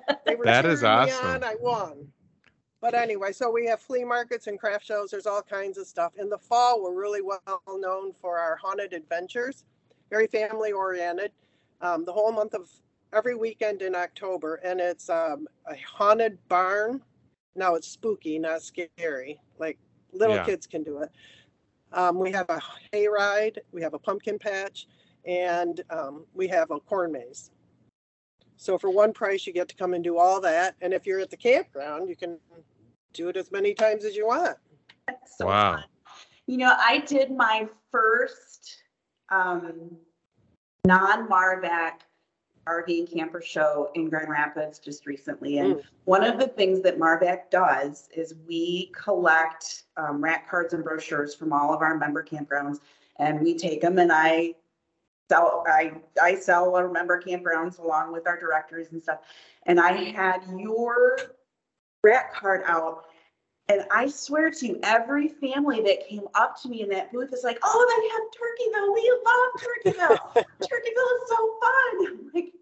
That 0.45 0.67
is 0.67 0.81
cheering 0.81 1.07
me 1.07 1.13
awesome. 1.13 1.27
on, 1.27 1.45
I 1.45 1.55
won. 1.61 2.09
But 2.81 2.95
anyway, 2.95 3.33
so 3.33 3.51
we 3.51 3.67
have 3.67 3.81
flea 3.81 4.05
markets 4.05 4.47
and 4.47 4.59
craft 4.59 4.85
shows. 4.85 5.11
There's 5.11 5.27
all 5.27 5.43
kinds 5.43 5.79
of 5.79 5.87
stuff. 5.87 6.13
In 6.19 6.29
the 6.29 6.39
fall, 6.39 6.83
we're 6.83 6.95
really 6.95 7.23
well 7.23 7.41
known 7.69 8.13
for 8.21 8.39
our 8.39 8.57
haunted 8.57 8.93
adventures, 8.93 9.65
very 10.11 10.27
family 10.27 10.73
oriented. 10.73 11.33
Um, 11.81 12.05
the 12.05 12.13
whole 12.13 12.33
month 12.33 12.55
of 12.55 12.71
every 13.17 13.35
weekend 13.35 13.81
in 13.81 13.95
October, 13.95 14.57
and 14.57 14.79
it's 14.79 15.09
um, 15.09 15.49
a 15.67 15.75
haunted 15.77 16.39
barn. 16.49 17.01
Now 17.55 17.75
it's 17.75 17.89
spooky, 17.89 18.39
not 18.39 18.63
scary. 18.63 19.41
Like 19.59 19.79
little 20.13 20.37
Yeah. 20.37 20.45
kids 20.45 20.67
can 20.67 20.83
do 20.83 20.99
it. 20.99 21.11
Um, 21.93 22.19
we 22.19 22.31
have 22.33 22.51
a 22.51 22.61
hay 22.93 23.09
ride, 23.09 23.63
we 23.73 23.81
have 23.81 23.95
a 23.95 23.99
pumpkin 23.99 24.39
patch, 24.39 24.87
and 25.25 25.81
um, 25.89 26.27
we 26.35 26.47
have 26.49 26.71
a 26.71 26.79
corn 26.79 27.13
maze. 27.13 27.51
So 28.59 28.77
for 28.77 28.91
one 28.91 29.13
price, 29.15 29.47
you 29.47 29.53
get 29.55 29.69
to 29.69 29.77
come 29.77 29.95
and 29.95 30.05
do 30.05 30.19
all 30.19 30.41
that. 30.43 30.77
And 30.83 30.93
if 30.93 31.07
you're 31.07 31.21
at 31.21 31.31
the 31.31 31.37
campground, 31.37 32.09
you 32.11 32.17
can 32.17 32.39
do 33.15 33.29
it 33.29 33.37
as 33.37 33.51
many 33.51 33.73
times 33.73 34.05
as 34.05 34.15
you 34.15 34.27
want. 34.27 34.59
That's 35.07 35.39
so 35.39 35.47
Wow. 35.47 35.73
fun. 35.77 35.85
You 36.47 36.59
know, 36.59 36.75
I 36.77 36.99
did 36.99 37.31
my 37.31 37.69
first 37.91 38.83
um, 39.31 39.97
non-Marvac 40.85 42.01
RV 42.67 42.99
and 42.99 43.11
camper 43.11 43.41
show 43.41 43.91
in 43.95 44.09
Grand 44.09 44.29
Rapids 44.29 44.79
just 44.79 45.07
recently. 45.07 45.59
And 45.59 45.77
Mm. 45.77 45.83
one 46.05 46.25
of 46.25 46.39
the 46.39 46.49
things 46.49 46.83
that 46.83 46.99
Marvac 46.99 47.51
does 47.51 48.09
is 48.15 48.35
we 48.47 48.93
collect 48.95 49.85
um, 49.97 50.23
rack 50.23 50.49
cards 50.49 50.75
and 50.75 50.83
brochures 50.85 51.35
from 51.35 51.53
all 51.53 51.73
of 51.73 51.81
our 51.81 51.97
member 51.97 52.23
campgrounds, 52.25 52.81
and 53.19 53.41
we 53.41 53.57
take 53.57 53.81
them 53.81 53.99
and 53.99 54.13
I 54.13 54.55
sell 55.29 55.65
I 55.67 55.93
I 56.23 56.35
sell 56.37 56.75
our 56.77 56.89
member 56.89 57.21
campgrounds 57.21 57.79
along 57.79 58.13
with 58.13 58.27
our 58.27 58.39
directors 58.39 58.93
and 58.93 59.03
stuff. 59.03 59.21
And 59.65 59.81
I 59.81 59.93
had 59.93 60.43
your 60.57 61.19
rack 62.03 62.35
card 62.35 62.63
out 62.67 63.07
and 63.69 63.85
I 63.91 64.07
swear 64.09 64.51
to 64.51 64.67
you, 64.67 64.79
every 64.85 65.29
family 65.29 65.81
that 65.83 66.07
came 66.09 66.23
up 66.35 66.61
to 66.63 66.69
me 66.69 66.83
in 66.83 66.89
that 66.91 67.13
booth 67.13 67.33
is 67.33 67.43
like, 67.43 67.59
oh, 67.65 67.87
they 67.91 68.09
have 68.15 68.31
Turkeyville. 68.37 68.95
We 68.95 69.21
love 69.27 70.17
Turkeyville. 70.23 70.45
Turkeyville 70.63 71.23
is 71.23 71.29
so 71.29 71.57
fun. 71.61 72.07
I'm 72.07 72.31
like, 72.33 72.53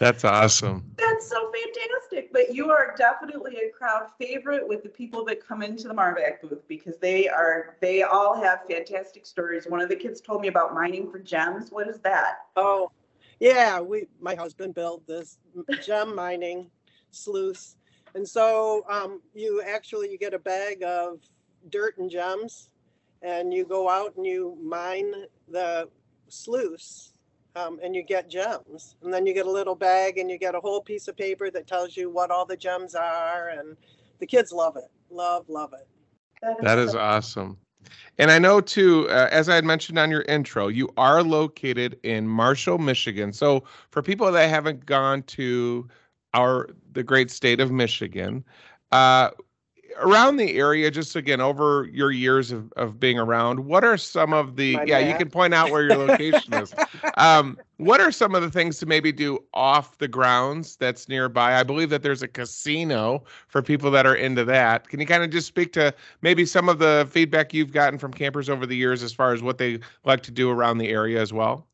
That's 0.00 0.24
awesome. 0.24 0.92
that's 0.96 1.28
so 1.28 1.52
fantastic. 1.52 2.32
But 2.32 2.52
you 2.52 2.70
are 2.70 2.94
definitely 2.98 3.56
a 3.58 3.70
crowd 3.70 4.08
favorite 4.20 4.66
with 4.66 4.82
the 4.82 4.88
people 4.88 5.24
that 5.26 5.46
come 5.46 5.62
into 5.62 5.86
the 5.86 5.94
Marvac 5.94 6.40
booth 6.42 6.66
because 6.66 6.98
they 6.98 7.28
are, 7.28 7.76
they 7.80 8.02
all 8.02 8.34
have 8.40 8.60
fantastic 8.68 9.24
stories. 9.24 9.66
One 9.68 9.80
of 9.80 9.88
the 9.88 9.96
kids 9.96 10.20
told 10.20 10.40
me 10.40 10.48
about 10.48 10.74
mining 10.74 11.10
for 11.10 11.20
gems. 11.20 11.70
What 11.70 11.86
is 11.88 12.00
that? 12.00 12.38
Oh, 12.56 12.90
yeah. 13.38 13.80
We, 13.80 14.08
my 14.20 14.34
husband 14.34 14.74
built 14.74 15.06
this 15.06 15.38
gem 15.84 16.14
mining 16.14 16.70
sluice, 17.12 17.76
and 18.18 18.28
so 18.28 18.84
um, 18.90 19.22
you 19.32 19.62
actually 19.62 20.10
you 20.10 20.18
get 20.18 20.34
a 20.34 20.40
bag 20.40 20.82
of 20.82 21.20
dirt 21.70 21.96
and 21.98 22.10
gems, 22.10 22.68
and 23.22 23.54
you 23.54 23.64
go 23.64 23.88
out 23.88 24.12
and 24.16 24.26
you 24.26 24.58
mine 24.60 25.12
the 25.48 25.88
sluice, 26.26 27.12
um, 27.54 27.78
and 27.80 27.94
you 27.94 28.02
get 28.02 28.28
gems, 28.28 28.96
and 29.04 29.14
then 29.14 29.24
you 29.24 29.32
get 29.32 29.46
a 29.46 29.50
little 29.50 29.76
bag 29.76 30.18
and 30.18 30.28
you 30.28 30.36
get 30.36 30.56
a 30.56 30.60
whole 30.60 30.80
piece 30.80 31.06
of 31.06 31.16
paper 31.16 31.48
that 31.48 31.68
tells 31.68 31.96
you 31.96 32.10
what 32.10 32.32
all 32.32 32.44
the 32.44 32.56
gems 32.56 32.96
are, 32.96 33.50
and 33.50 33.76
the 34.18 34.26
kids 34.26 34.50
love 34.50 34.74
it, 34.74 34.90
love 35.10 35.48
love 35.48 35.72
it. 35.72 35.86
That 36.60 36.78
is 36.78 36.90
so- 36.90 36.98
awesome. 36.98 37.56
And 38.18 38.32
I 38.32 38.40
know 38.40 38.60
too, 38.60 39.08
uh, 39.08 39.28
as 39.30 39.48
I 39.48 39.54
had 39.54 39.64
mentioned 39.64 39.96
on 39.96 40.10
your 40.10 40.22
intro, 40.22 40.66
you 40.66 40.92
are 40.96 41.22
located 41.22 42.00
in 42.02 42.26
Marshall, 42.26 42.78
Michigan. 42.78 43.32
So 43.32 43.62
for 43.92 44.02
people 44.02 44.30
that 44.32 44.50
haven't 44.50 44.84
gone 44.84 45.22
to 45.22 45.88
our 46.34 46.68
the 46.92 47.02
great 47.02 47.30
state 47.30 47.60
of 47.60 47.70
Michigan, 47.70 48.44
uh, 48.92 49.30
around 50.00 50.36
the 50.36 50.56
area, 50.58 50.90
just 50.90 51.16
again 51.16 51.40
over 51.40 51.88
your 51.92 52.10
years 52.10 52.52
of, 52.52 52.72
of 52.72 52.98
being 53.00 53.18
around, 53.18 53.66
what 53.66 53.84
are 53.84 53.96
some 53.96 54.32
of 54.32 54.56
the 54.56 54.76
My 54.76 54.84
yeah, 54.84 54.98
you 54.98 55.16
can 55.16 55.30
point 55.30 55.54
out 55.54 55.70
where 55.70 55.82
your 55.82 55.96
location 55.96 56.54
is. 56.54 56.74
Um, 57.16 57.58
what 57.78 58.00
are 58.00 58.12
some 58.12 58.36
of 58.36 58.42
the 58.42 58.50
things 58.50 58.78
to 58.78 58.86
maybe 58.86 59.10
do 59.10 59.42
off 59.52 59.98
the 59.98 60.06
grounds 60.06 60.76
that's 60.76 61.08
nearby? 61.08 61.58
I 61.58 61.64
believe 61.64 61.90
that 61.90 62.02
there's 62.02 62.22
a 62.22 62.28
casino 62.28 63.24
for 63.48 63.60
people 63.60 63.90
that 63.90 64.06
are 64.06 64.14
into 64.14 64.44
that. 64.44 64.88
Can 64.88 65.00
you 65.00 65.06
kind 65.06 65.24
of 65.24 65.30
just 65.30 65.48
speak 65.48 65.72
to 65.72 65.92
maybe 66.22 66.44
some 66.44 66.68
of 66.68 66.78
the 66.78 67.08
feedback 67.10 67.52
you've 67.52 67.72
gotten 67.72 67.98
from 67.98 68.12
campers 68.12 68.48
over 68.48 68.66
the 68.66 68.76
years 68.76 69.02
as 69.02 69.12
far 69.12 69.32
as 69.32 69.42
what 69.42 69.58
they 69.58 69.80
like 70.04 70.22
to 70.22 70.30
do 70.30 70.48
around 70.48 70.78
the 70.78 70.88
area 70.90 71.20
as 71.20 71.32
well? 71.32 71.66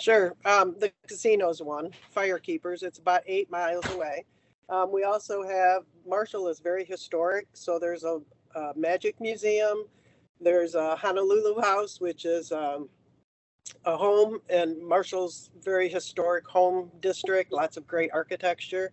Sure. 0.00 0.34
Um, 0.44 0.74
the 0.78 0.92
casino's 1.06 1.62
one, 1.62 1.90
Firekeepers. 2.14 2.82
It's 2.82 2.98
about 2.98 3.22
eight 3.26 3.50
miles 3.50 3.88
away. 3.94 4.24
Um, 4.68 4.90
we 4.90 5.04
also 5.04 5.42
have 5.42 5.82
Marshall 6.06 6.48
is 6.48 6.60
very 6.60 6.84
historic, 6.84 7.46
so 7.52 7.78
there's 7.78 8.04
a, 8.04 8.20
a 8.54 8.72
magic 8.74 9.20
museum. 9.20 9.84
There's 10.40 10.74
a 10.74 10.96
Honolulu 10.96 11.60
House, 11.60 12.00
which 12.00 12.24
is 12.24 12.50
um, 12.52 12.88
a 13.84 13.96
home, 13.96 14.40
and 14.48 14.80
Marshall's 14.80 15.50
very 15.62 15.88
historic 15.88 16.46
home 16.46 16.90
district. 17.00 17.52
Lots 17.52 17.76
of 17.76 17.86
great 17.86 18.10
architecture. 18.12 18.92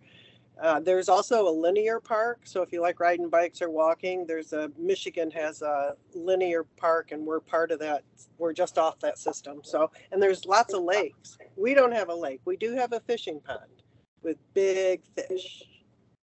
Uh, 0.60 0.78
there's 0.78 1.08
also 1.08 1.48
a 1.48 1.50
linear 1.50 1.98
park, 2.00 2.40
so 2.44 2.60
if 2.60 2.70
you 2.70 2.82
like 2.82 3.00
riding 3.00 3.30
bikes 3.30 3.62
or 3.62 3.70
walking, 3.70 4.26
there's 4.26 4.52
a 4.52 4.70
Michigan 4.78 5.30
has 5.30 5.62
a 5.62 5.96
linear 6.14 6.64
park, 6.76 7.12
and 7.12 7.24
we're 7.24 7.40
part 7.40 7.70
of 7.70 7.78
that. 7.78 8.02
We're 8.36 8.52
just 8.52 8.76
off 8.76 8.98
that 9.00 9.18
system. 9.18 9.60
So, 9.64 9.90
and 10.12 10.22
there's 10.22 10.44
lots 10.44 10.74
of 10.74 10.82
lakes. 10.82 11.38
We 11.56 11.72
don't 11.72 11.92
have 11.92 12.10
a 12.10 12.14
lake. 12.14 12.42
We 12.44 12.56
do 12.58 12.74
have 12.74 12.92
a 12.92 13.00
fishing 13.00 13.40
pond 13.40 13.82
with 14.22 14.36
big 14.52 15.00
fish. 15.16 15.62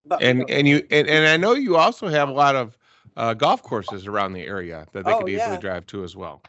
But 0.06 0.22
And 0.22 0.48
and 0.50 0.68
you 0.68 0.86
and, 0.92 1.08
and 1.08 1.28
I 1.28 1.36
know 1.38 1.54
you 1.54 1.76
also 1.78 2.08
have 2.08 2.30
a 2.30 2.34
lot 2.34 2.56
of 2.56 2.78
uh, 3.18 3.34
golf 3.34 3.64
courses 3.64 4.06
around 4.06 4.34
the 4.34 4.44
area 4.46 4.86
that 4.94 5.04
they 5.04 5.12
Oh, 5.12 5.20
could 5.20 5.30
easily 5.30 5.54
yeah. 5.54 5.60
drive 5.60 5.88
to 5.88 6.04
as 6.04 6.16
well. 6.16 6.44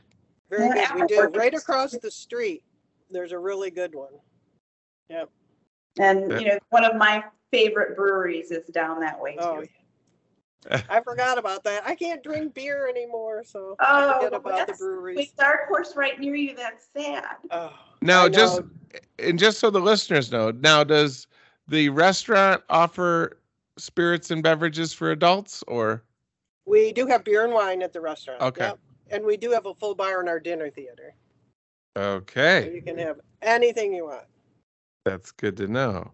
very 0.50 0.68
good. 0.68 0.88
We 0.94 1.06
do. 1.06 1.22
Right 1.34 1.54
across 1.54 1.96
the 1.96 2.10
street, 2.10 2.62
there's 3.10 3.32
a 3.32 3.38
really 3.38 3.70
good 3.70 3.94
one. 3.94 4.12
Yep. 5.08 5.30
And, 5.98 6.30
you 6.40 6.48
know, 6.48 6.58
one 6.68 6.84
of 6.84 6.94
my 6.96 7.24
favorite 7.50 7.96
breweries 7.96 8.50
is 8.50 8.66
down 8.66 9.00
that 9.00 9.20
way 9.20 9.36
Oh, 9.38 9.62
too. 9.62 9.68
I 10.90 11.00
forgot 11.00 11.38
about 11.38 11.64
that. 11.64 11.82
I 11.86 11.94
can't 11.94 12.22
drink 12.22 12.54
beer 12.54 12.88
anymore, 12.88 13.42
so 13.44 13.76
Oh, 13.80 14.10
I 14.10 14.14
forget 14.14 14.34
about 14.34 14.66
the 14.66 14.74
breweries. 14.74 15.16
Wait, 15.16 15.36
Dark 15.36 15.68
Horse 15.68 15.94
right 15.96 16.18
near 16.18 16.34
you, 16.34 16.54
that's 16.54 16.88
sad. 16.96 17.36
Oh, 17.50 17.72
Now, 18.02 18.28
just 18.28 18.60
and 19.18 19.38
just 19.38 19.58
so 19.58 19.70
the 19.70 19.80
listeners 19.80 20.30
know, 20.32 20.50
now 20.50 20.84
does 20.84 21.26
the 21.68 21.88
restaurant 21.90 22.62
offer 22.68 23.38
spirits 23.78 24.30
and 24.30 24.42
beverages 24.42 24.92
for 24.92 25.10
adults 25.10 25.62
or 25.68 26.02
we 26.66 26.92
do 26.92 27.06
have 27.06 27.24
beer 27.24 27.44
and 27.44 27.52
wine 27.52 27.82
at 27.82 27.92
the 27.92 28.00
restaurant. 28.00 28.42
Okay. 28.42 28.66
Yep. 28.66 28.78
And 29.10 29.24
we 29.24 29.36
do 29.36 29.50
have 29.52 29.66
a 29.66 29.74
full 29.74 29.94
bar 29.94 30.20
in 30.20 30.28
our 30.28 30.38
dinner 30.38 30.68
theater. 30.70 31.14
So 31.96 32.02
okay? 32.02 32.70
you 32.74 32.82
can 32.82 32.98
have 32.98 33.20
anything 33.42 33.94
you 33.94 34.04
want. 34.04 34.24
That's 35.04 35.30
good 35.30 35.56
to 35.56 35.66
know. 35.66 36.12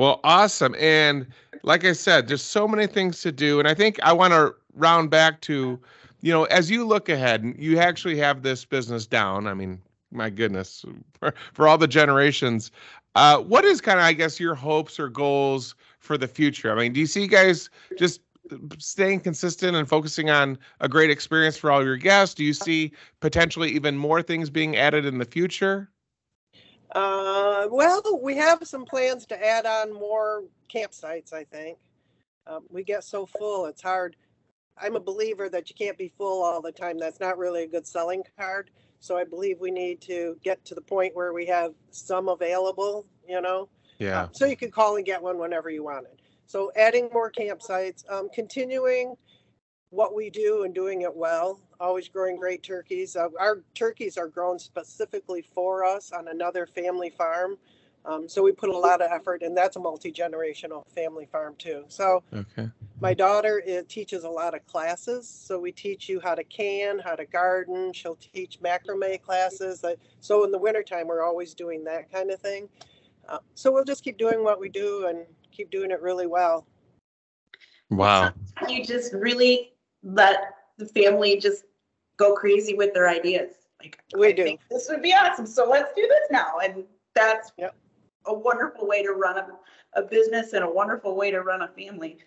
Well, 0.00 0.18
awesome. 0.24 0.74
And 0.78 1.26
like 1.62 1.84
I 1.84 1.92
said, 1.92 2.26
there's 2.26 2.40
so 2.40 2.66
many 2.66 2.86
things 2.86 3.20
to 3.20 3.30
do. 3.30 3.58
And 3.58 3.68
I 3.68 3.74
think 3.74 4.00
I 4.02 4.14
want 4.14 4.32
to 4.32 4.54
round 4.72 5.10
back 5.10 5.42
to, 5.42 5.78
you 6.22 6.32
know, 6.32 6.44
as 6.44 6.70
you 6.70 6.86
look 6.86 7.10
ahead, 7.10 7.44
you 7.58 7.78
actually 7.78 8.16
have 8.16 8.42
this 8.42 8.64
business 8.64 9.06
down. 9.06 9.46
I 9.46 9.52
mean, 9.52 9.78
my 10.10 10.30
goodness, 10.30 10.86
for, 11.18 11.34
for 11.52 11.68
all 11.68 11.76
the 11.76 11.86
generations. 11.86 12.70
Uh, 13.14 13.40
what 13.40 13.66
is 13.66 13.82
kind 13.82 13.98
of, 13.98 14.06
I 14.06 14.14
guess, 14.14 14.40
your 14.40 14.54
hopes 14.54 14.98
or 14.98 15.10
goals 15.10 15.74
for 15.98 16.16
the 16.16 16.28
future? 16.28 16.72
I 16.72 16.76
mean, 16.76 16.94
do 16.94 17.00
you 17.00 17.06
see 17.06 17.20
you 17.20 17.28
guys 17.28 17.68
just 17.98 18.22
staying 18.78 19.20
consistent 19.20 19.76
and 19.76 19.86
focusing 19.86 20.30
on 20.30 20.58
a 20.80 20.88
great 20.88 21.10
experience 21.10 21.58
for 21.58 21.70
all 21.70 21.84
your 21.84 21.98
guests? 21.98 22.34
Do 22.34 22.42
you 22.42 22.54
see 22.54 22.92
potentially 23.20 23.70
even 23.72 23.98
more 23.98 24.22
things 24.22 24.48
being 24.48 24.78
added 24.78 25.04
in 25.04 25.18
the 25.18 25.26
future? 25.26 25.90
Uh, 26.92 27.68
well, 27.70 28.20
we 28.22 28.36
have 28.36 28.66
some 28.66 28.84
plans 28.84 29.26
to 29.26 29.46
add 29.46 29.66
on 29.66 29.92
more 29.92 30.44
campsites, 30.72 31.32
I 31.32 31.44
think. 31.44 31.78
Um, 32.46 32.64
we 32.68 32.82
get 32.82 33.04
so 33.04 33.26
full, 33.26 33.66
it's 33.66 33.82
hard. 33.82 34.16
I'm 34.76 34.96
a 34.96 35.00
believer 35.00 35.48
that 35.50 35.68
you 35.68 35.76
can't 35.76 35.98
be 35.98 36.12
full 36.16 36.42
all 36.42 36.62
the 36.62 36.72
time. 36.72 36.98
That's 36.98 37.20
not 37.20 37.38
really 37.38 37.64
a 37.64 37.66
good 37.66 37.86
selling 37.86 38.22
card. 38.38 38.70
So 38.98 39.16
I 39.16 39.24
believe 39.24 39.60
we 39.60 39.70
need 39.70 40.00
to 40.02 40.36
get 40.42 40.64
to 40.66 40.74
the 40.74 40.80
point 40.80 41.14
where 41.14 41.32
we 41.32 41.46
have 41.46 41.74
some 41.90 42.28
available, 42.28 43.06
you 43.28 43.40
know? 43.40 43.68
Yeah. 43.98 44.28
So 44.32 44.46
you 44.46 44.56
could 44.56 44.72
call 44.72 44.96
and 44.96 45.04
get 45.04 45.22
one 45.22 45.38
whenever 45.38 45.70
you 45.70 45.84
wanted. 45.84 46.22
So 46.46 46.72
adding 46.76 47.08
more 47.12 47.30
campsites, 47.30 48.10
um, 48.10 48.28
continuing 48.34 49.14
what 49.90 50.14
we 50.14 50.30
do 50.30 50.62
and 50.62 50.74
doing 50.74 51.02
it 51.02 51.14
well, 51.14 51.60
always 51.80 52.08
growing 52.08 52.36
great 52.36 52.62
turkeys. 52.62 53.16
Uh, 53.16 53.28
our 53.38 53.62
turkeys 53.74 54.16
are 54.16 54.28
grown 54.28 54.58
specifically 54.58 55.42
for 55.42 55.84
us 55.84 56.12
on 56.12 56.28
another 56.28 56.66
family 56.66 57.10
farm. 57.10 57.56
Um, 58.04 58.28
so 58.28 58.42
we 58.42 58.52
put 58.52 58.70
a 58.70 58.76
lot 58.76 59.02
of 59.02 59.10
effort, 59.10 59.42
and 59.42 59.56
that's 59.56 59.76
a 59.76 59.80
multi 59.80 60.10
generational 60.10 60.86
family 60.94 61.26
farm 61.30 61.54
too. 61.58 61.84
So 61.88 62.22
Okay. 62.32 62.70
my 63.00 63.14
daughter 63.14 63.62
it 63.66 63.88
teaches 63.88 64.24
a 64.24 64.28
lot 64.28 64.54
of 64.54 64.64
classes. 64.66 65.28
So 65.28 65.58
we 65.58 65.72
teach 65.72 66.08
you 66.08 66.20
how 66.20 66.34
to 66.34 66.44
can, 66.44 66.98
how 67.00 67.14
to 67.16 67.26
garden. 67.26 67.92
She'll 67.92 68.16
teach 68.16 68.60
macrame 68.60 69.20
classes. 69.20 69.84
Uh, 69.84 69.96
So 70.20 70.44
in 70.44 70.50
the 70.50 70.58
wintertime, 70.58 71.08
we're 71.08 71.24
always 71.24 71.52
doing 71.54 71.84
that 71.84 72.10
kind 72.10 72.30
of 72.30 72.40
thing. 72.40 72.68
Uh, 73.28 73.38
so 73.54 73.70
we'll 73.70 73.84
just 73.84 74.02
keep 74.02 74.18
doing 74.18 74.42
what 74.44 74.60
we 74.60 74.68
do 74.68 75.06
and 75.08 75.26
keep 75.50 75.70
doing 75.70 75.90
it 75.90 76.00
really 76.00 76.26
well. 76.26 76.66
Wow. 77.90 78.32
You 78.68 78.84
just 78.84 79.12
really 79.12 79.72
let 80.02 80.54
the 80.78 80.86
family 80.86 81.38
just 81.38 81.64
go 82.16 82.34
crazy 82.34 82.74
with 82.74 82.92
their 82.94 83.08
ideas. 83.08 83.66
Like, 83.80 83.98
We 84.16 84.28
I 84.28 84.32
do. 84.32 84.44
think 84.44 84.60
this 84.70 84.88
would 84.90 85.02
be 85.02 85.12
awesome. 85.12 85.46
So 85.46 85.68
let's 85.68 85.94
do 85.94 86.02
this 86.02 86.30
now. 86.30 86.58
And 86.62 86.84
that's 87.14 87.52
Yep. 87.56 87.74
a 88.26 88.34
wonderful 88.34 88.86
way 88.86 89.02
to 89.02 89.12
run 89.12 89.38
a, 89.38 89.46
a 90.00 90.02
business 90.02 90.52
and 90.52 90.64
a 90.64 90.70
wonderful 90.70 91.16
way 91.16 91.30
to 91.30 91.40
run 91.40 91.62
a 91.62 91.68
family. 91.68 92.18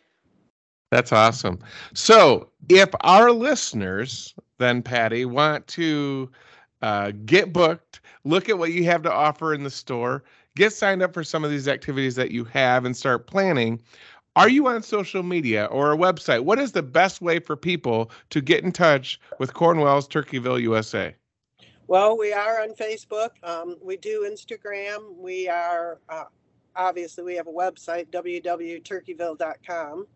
That's 0.91 1.11
awesome. 1.11 1.59
So, 1.93 2.49
if 2.69 2.89
our 3.01 3.31
listeners, 3.31 4.33
then 4.59 4.81
Patty, 4.81 5.25
want 5.25 5.67
to 5.69 6.29
uh, 6.81 7.11
get 7.25 7.51
booked, 7.53 8.01
look 8.23 8.49
at 8.49 8.57
what 8.57 8.71
you 8.71 8.83
have 8.85 9.01
to 9.03 9.11
offer 9.11 9.53
in 9.53 9.63
the 9.63 9.69
store, 9.69 10.23
get 10.55 10.73
signed 10.73 11.01
up 11.01 11.13
for 11.13 11.23
some 11.23 11.43
of 11.43 11.49
these 11.51 11.67
activities 11.67 12.15
that 12.15 12.31
you 12.31 12.43
have, 12.45 12.85
and 12.85 12.95
start 12.95 13.27
planning, 13.27 13.81
are 14.35 14.49
you 14.49 14.67
on 14.67 14.81
social 14.81 15.23
media 15.23 15.65
or 15.65 15.91
a 15.91 15.97
website? 15.97 16.43
What 16.43 16.59
is 16.59 16.71
the 16.71 16.83
best 16.83 17.21
way 17.21 17.39
for 17.39 17.55
people 17.55 18.09
to 18.31 18.41
get 18.41 18.63
in 18.63 18.71
touch 18.71 19.19
with 19.39 19.53
Cornwell's 19.53 20.07
Turkeyville, 20.07 20.61
USA? 20.61 21.15
Well, 21.87 22.17
we 22.17 22.33
are 22.33 22.61
on 22.61 22.73
Facebook. 22.73 23.31
Um, 23.43 23.77
we 23.81 23.97
do 23.97 24.27
Instagram. 24.29 25.15
We 25.17 25.49
are 25.49 25.99
uh, 26.09 26.23
obviously 26.75 27.23
we 27.23 27.35
have 27.35 27.47
a 27.47 27.51
website 27.51 28.09
www.turkeyville.com. 28.09 30.07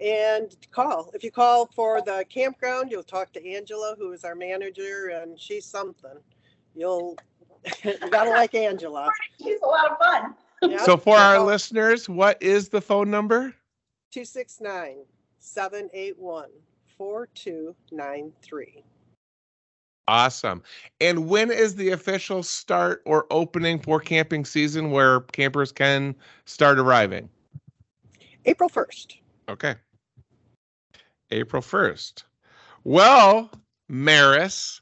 And 0.00 0.56
call. 0.70 1.10
If 1.12 1.24
you 1.24 1.32
call 1.32 1.66
for 1.74 2.00
the 2.02 2.24
campground, 2.28 2.90
you'll 2.90 3.02
talk 3.02 3.32
to 3.32 3.44
Angela, 3.48 3.96
who 3.98 4.12
is 4.12 4.24
our 4.24 4.36
manager, 4.36 5.10
and 5.20 5.40
she's 5.40 5.64
something. 5.64 6.18
You'll 6.76 7.16
you 7.84 7.98
gotta 8.10 8.30
like 8.30 8.54
Angela. 8.54 9.10
She's 9.42 9.60
a 9.60 9.66
lot 9.66 9.90
of 9.90 9.98
fun. 9.98 10.34
So, 10.84 10.96
for 10.96 11.16
our 11.16 11.40
listeners, 11.40 12.08
what 12.08 12.42
is 12.42 12.68
the 12.68 12.80
phone 12.80 13.10
number? 13.10 13.54
269 14.10 15.04
781 15.38 16.48
4293. 16.96 18.84
Awesome. 20.08 20.62
And 21.00 21.28
when 21.28 21.50
is 21.50 21.74
the 21.74 21.90
official 21.90 22.42
start 22.42 23.02
or 23.04 23.26
opening 23.30 23.78
for 23.78 24.00
camping 24.00 24.44
season 24.44 24.90
where 24.90 25.20
campers 25.20 25.70
can 25.70 26.14
start 26.46 26.78
arriving? 26.78 27.28
April 28.46 28.70
1st. 28.70 29.18
Okay. 29.50 29.74
April 31.30 31.60
1st. 31.60 32.22
Well, 32.84 33.50
Maris, 33.88 34.80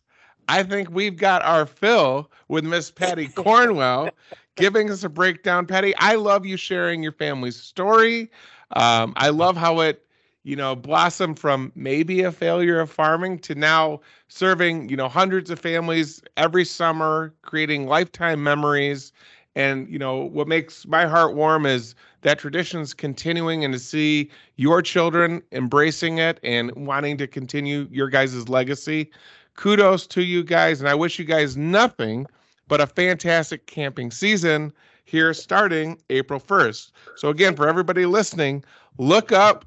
I 0.49 0.63
think 0.63 0.91
we've 0.91 1.17
got 1.17 1.43
our 1.43 1.67
fill 1.67 2.31
with 2.47 2.65
Miss 2.65 2.93
Patty 2.93 3.27
Cornwell 3.35 4.11
giving 4.57 4.91
us 4.91 5.05
a 5.05 5.09
breakdown. 5.09 5.67
Patty, 5.67 5.95
I 5.99 6.17
love 6.17 6.45
you 6.45 6.57
sharing 6.57 7.03
your 7.03 7.13
family's 7.13 7.57
story. 7.57 8.31
Um, 8.73 9.13
I 9.17 9.29
love 9.29 9.57
how 9.57 9.81
it, 9.81 10.03
you 10.43 10.57
know, 10.57 10.75
blossomed 10.75 11.39
from 11.39 11.73
maybe 11.75 12.23
a 12.23 12.33
failure 12.33 12.81
of 12.81 12.91
farming 12.91 13.39
to 13.41 13.55
now 13.55 14.01
serving, 14.29 14.89
you 14.89 14.97
know, 14.97 15.09
hundreds 15.09 15.51
of 15.51 15.59
families 15.59 16.23
every 16.37 16.65
summer, 16.65 17.35
creating 17.43 17.87
lifetime 17.87 18.43
memories. 18.43 19.13
And, 19.55 19.89
you 19.89 19.99
know, 19.99 20.25
what 20.25 20.49
makes 20.49 20.87
my 20.87 21.07
heart 21.07 21.35
warm 21.35 21.65
is 21.65 21.95
that 22.23 22.39
tradition's 22.39 22.93
continuing 22.93 23.65
and 23.65 23.73
to 23.73 23.79
see 23.79 24.31
your 24.57 24.83
children 24.83 25.43
embracing 25.53 26.19
it 26.19 26.39
and 26.43 26.71
wanting 26.75 27.17
to 27.19 27.27
continue 27.27 27.89
your 27.91 28.09
guys' 28.09 28.49
legacy. 28.49 29.11
Kudos 29.55 30.07
to 30.09 30.23
you 30.23 30.45
guys. 30.45 30.81
And 30.81 30.89
I 30.89 30.95
wish 30.95 31.19
you 31.19 31.25
guys 31.25 31.57
nothing 31.57 32.27
but 32.69 32.81
a 32.81 32.87
fantastic 32.87 33.67
camping 33.67 34.11
season 34.11 34.73
here 35.05 35.33
starting 35.33 36.01
April 36.11 36.41
1st. 36.41 36.91
So, 37.17 37.29
again, 37.29 37.55
for 37.57 37.69
everybody 37.69 38.07
listening, 38.07 38.65
look 38.99 39.33
up 39.33 39.65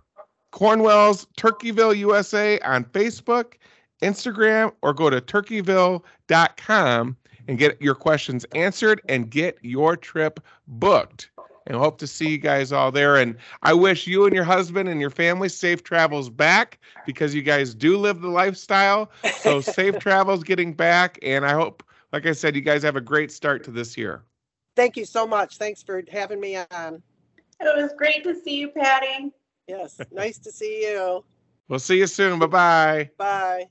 Cornwell's 0.52 1.26
Turkeyville 1.38 1.98
USA 1.98 2.60
on 2.60 2.84
Facebook, 2.86 3.54
Instagram, 4.02 4.74
or 4.82 4.94
go 4.94 5.10
to 5.10 5.22
turkeyville.com 5.22 7.18
and 7.48 7.58
get 7.58 7.82
your 7.82 7.96
questions 7.96 8.46
answered 8.54 9.02
and 9.10 9.30
get 9.30 9.58
your 9.62 9.98
trip 9.98 10.40
booked. 10.68 11.30
And 11.66 11.78
hope 11.78 12.00
to 12.00 12.08
see 12.08 12.30
you 12.30 12.38
guys 12.38 12.72
all 12.72 12.92
there. 12.92 13.16
And 13.16 13.36
I 13.62 13.74
wish 13.74 14.08
you 14.08 14.26
and 14.26 14.34
your 14.34 14.44
husband 14.44 14.90
and 14.90 15.00
your 15.00 15.12
family 15.12 15.50
safe 15.50 15.84
travels 15.84 16.30
back 16.30 16.80
because 17.06 17.36
you 17.36 17.44
guys 17.44 17.76
do 17.76 17.98
live 17.98 18.22
the 18.22 18.30
lifestyle. 18.30 19.12
So 19.42 19.62
safe 19.62 20.00
travels 20.00 20.44
getting 20.44 20.74
back. 20.74 21.20
And 21.22 21.46
I 21.46 21.54
hope, 21.54 21.84
like 22.12 22.26
I 22.26 22.32
said, 22.32 22.56
you 22.56 22.62
guys 22.62 22.84
have 22.84 22.95
a 22.95 23.02
great 23.02 23.32
start 23.32 23.63
to 23.65 23.72
this 23.72 23.98
year. 23.98 24.24
Thank 24.76 24.98
you 24.98 25.06
so 25.06 25.28
much. 25.28 25.58
Thanks 25.58 25.84
for 25.84 26.04
having 26.12 26.39
me 26.39 26.58
on. 26.58 27.02
It 27.60 27.76
was 27.76 27.91
great 27.98 28.24
to 28.24 28.34
see 28.34 28.58
you, 28.60 28.69
Patty. 28.69 29.32
Yes, 29.67 30.00
nice 30.12 30.38
to 30.39 30.52
see 30.52 30.84
you. 30.84 31.24
We'll 31.67 31.80
see 31.80 32.00
you 32.00 32.08
soon. 32.08 32.39
Bye 32.39 32.48
bye. 32.48 33.10
Bye. 33.17 33.65